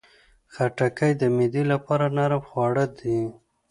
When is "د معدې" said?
1.21-1.63